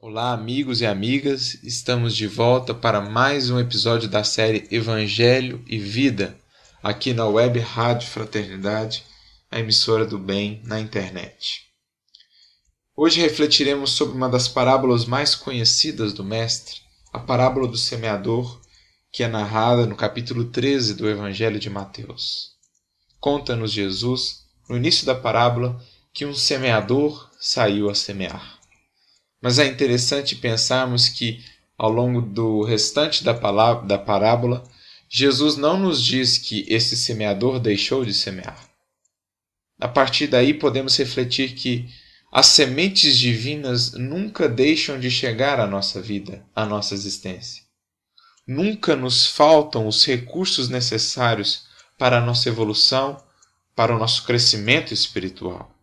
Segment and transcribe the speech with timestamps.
[0.00, 5.76] Olá, amigos e amigas, estamos de volta para mais um episódio da série Evangelho e
[5.76, 6.38] Vida,
[6.80, 9.02] aqui na Web Rádio Fraternidade,
[9.50, 11.62] a emissora do bem na internet.
[12.94, 16.76] Hoje refletiremos sobre uma das parábolas mais conhecidas do Mestre,
[17.12, 18.60] a parábola do semeador,
[19.10, 22.50] que é narrada no capítulo 13 do Evangelho de Mateus.
[23.18, 28.57] Conta-nos Jesus, no início da parábola, que um semeador saiu a semear.
[29.40, 31.44] Mas é interessante pensarmos que,
[31.76, 34.64] ao longo do restante da, palavra, da parábola,
[35.08, 38.68] Jesus não nos diz que esse semeador deixou de semear.
[39.80, 41.88] A partir daí, podemos refletir que
[42.32, 47.62] as sementes divinas nunca deixam de chegar à nossa vida, à nossa existência.
[48.46, 51.66] Nunca nos faltam os recursos necessários
[51.96, 53.22] para a nossa evolução,
[53.74, 55.77] para o nosso crescimento espiritual.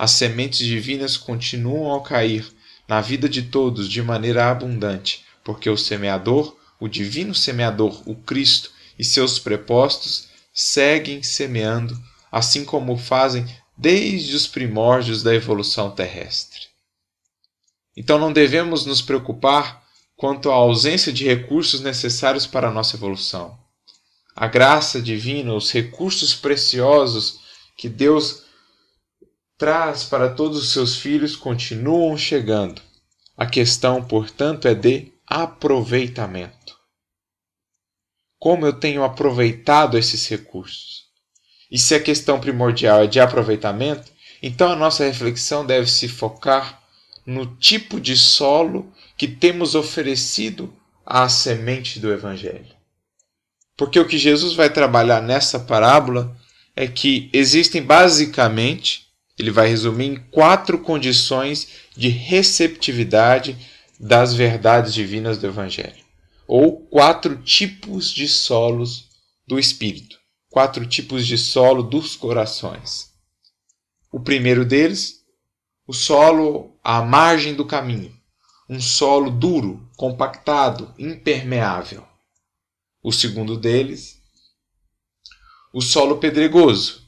[0.00, 2.50] As sementes divinas continuam a cair
[2.88, 8.70] na vida de todos de maneira abundante, porque o semeador, o divino semeador, o Cristo
[8.98, 11.94] e seus prepostos seguem semeando,
[12.32, 13.44] assim como fazem
[13.76, 16.60] desde os primórdios da evolução terrestre.
[17.94, 19.84] Então não devemos nos preocupar
[20.16, 23.54] quanto à ausência de recursos necessários para a nossa evolução.
[24.34, 27.40] A graça divina, os recursos preciosos
[27.76, 28.48] que Deus
[29.60, 32.80] traz para todos os seus filhos continuam chegando.
[33.36, 36.78] A questão, portanto, é de aproveitamento.
[38.38, 41.04] Como eu tenho aproveitado esses recursos?
[41.70, 44.10] E se a questão primordial é de aproveitamento,
[44.42, 46.82] então a nossa reflexão deve se focar
[47.26, 52.74] no tipo de solo que temos oferecido à semente do Evangelho.
[53.76, 56.34] Porque o que Jesus vai trabalhar nessa parábola
[56.74, 59.09] é que existem basicamente
[59.40, 63.56] ele vai resumir em quatro condições de receptividade
[63.98, 66.04] das verdades divinas do Evangelho,
[66.46, 69.08] ou quatro tipos de solos
[69.46, 70.18] do Espírito,
[70.50, 73.10] quatro tipos de solo dos corações.
[74.12, 75.24] O primeiro deles,
[75.86, 78.14] o solo à margem do caminho,
[78.68, 82.06] um solo duro, compactado, impermeável.
[83.02, 84.20] O segundo deles,
[85.72, 86.99] o solo pedregoso,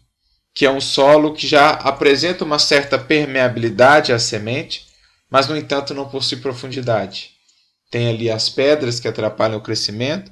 [0.55, 4.87] que é um solo que já apresenta uma certa permeabilidade à semente,
[5.31, 7.31] mas no entanto não possui profundidade.
[7.91, 10.31] Tem ali as pedras que atrapalham o crescimento,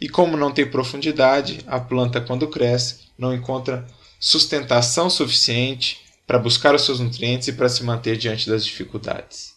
[0.00, 3.86] e como não tem profundidade, a planta, quando cresce, não encontra
[4.18, 9.52] sustentação suficiente para buscar os seus nutrientes e para se manter diante das dificuldades.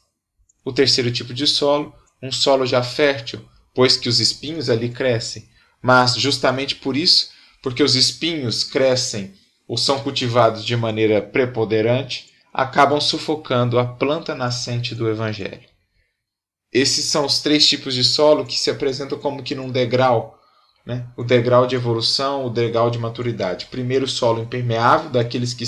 [0.65, 5.47] O terceiro tipo de solo, um solo já fértil, pois que os espinhos ali crescem,
[5.81, 7.29] mas justamente por isso,
[7.61, 9.33] porque os espinhos crescem
[9.67, 15.67] ou são cultivados de maneira preponderante, acabam sufocando a planta nascente do Evangelho.
[16.71, 20.39] Esses são os três tipos de solo que se apresentam como que num degrau,
[20.85, 21.07] né?
[21.15, 23.67] o degrau de evolução, o degrau de maturidade.
[23.67, 25.63] Primeiro, o solo impermeável, daqueles que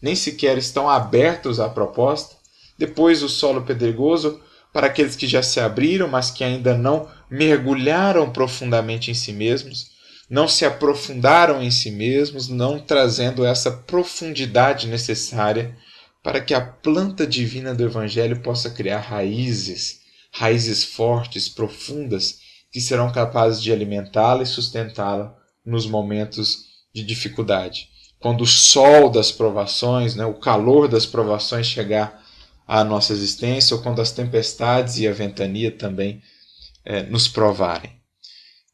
[0.00, 2.36] nem sequer estão abertos à proposta.
[2.78, 4.40] Depois, o solo pedregoso,
[4.72, 9.95] para aqueles que já se abriram, mas que ainda não mergulharam profundamente em si mesmos
[10.28, 15.76] não se aprofundaram em si mesmos, não trazendo essa profundidade necessária
[16.22, 20.00] para que a planta divina do Evangelho possa criar raízes,
[20.32, 22.38] raízes fortes, profundas,
[22.72, 27.88] que serão capazes de alimentá-la e sustentá-la nos momentos de dificuldade.
[28.18, 32.24] Quando o sol das provações, né, o calor das provações chegar
[32.66, 36.20] à nossa existência, ou quando as tempestades e a ventania também
[36.84, 37.96] é, nos provarem.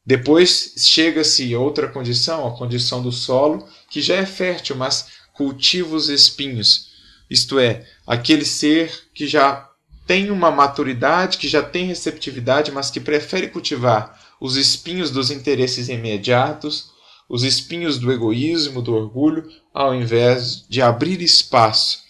[0.05, 6.09] Depois chega-se outra condição, a condição do solo, que já é fértil, mas cultiva os
[6.09, 6.91] espinhos.
[7.29, 9.69] Isto é, aquele ser que já
[10.05, 15.87] tem uma maturidade, que já tem receptividade, mas que prefere cultivar os espinhos dos interesses
[15.87, 16.91] imediatos,
[17.29, 22.03] os espinhos do egoísmo, do orgulho, ao invés de abrir espaço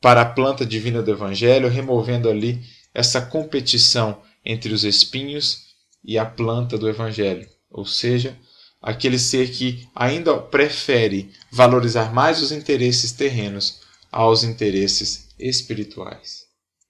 [0.00, 2.60] para a planta divina do Evangelho, removendo ali
[2.92, 5.71] essa competição entre os espinhos
[6.04, 8.36] e a planta do Evangelho, ou seja,
[8.80, 16.42] aquele ser que ainda prefere valorizar mais os interesses terrenos aos interesses espirituais.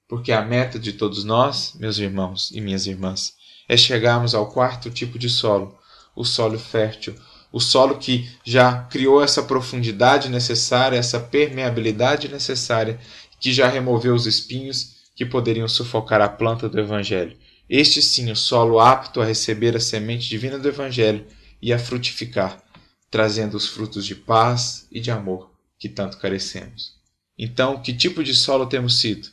[0.08, 3.34] Porque a meta de todos nós, meus irmãos e minhas irmãs,
[3.68, 5.78] é chegarmos ao quarto tipo de solo,
[6.16, 7.14] o solo fértil,
[7.52, 12.98] o solo que já criou essa profundidade necessária, essa permeabilidade necessária,
[13.38, 17.36] que já removeu os espinhos que poderiam sufocar a planta do Evangelho
[17.74, 21.26] este sim, o solo apto a receber a semente divina do Evangelho
[21.60, 22.62] e a frutificar,
[23.10, 27.00] trazendo os frutos de paz e de amor que tanto carecemos.
[27.38, 29.26] Então, que tipo de solo temos sido?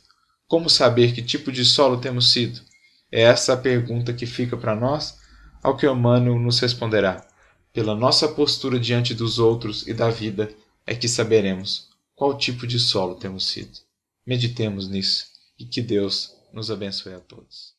[0.48, 2.62] Como saber que tipo de solo temos sido?
[3.12, 5.18] É essa a pergunta que fica para nós,
[5.62, 7.22] ao que Emmanuel nos responderá.
[7.74, 10.50] Pela nossa postura diante dos outros e da vida
[10.86, 13.80] é que saberemos qual tipo de solo temos sido.
[14.26, 15.26] Meditemos nisso
[15.58, 17.78] e que Deus nos abençoe a todos.